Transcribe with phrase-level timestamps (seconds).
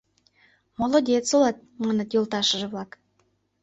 [0.79, 2.91] —Молодец улат,— маныт йолташыже-влак.